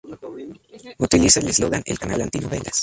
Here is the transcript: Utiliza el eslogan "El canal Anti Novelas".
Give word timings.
Utiliza 0.97 1.41
el 1.41 1.49
eslogan 1.49 1.83
"El 1.85 1.99
canal 1.99 2.21
Anti 2.21 2.39
Novelas". 2.39 2.79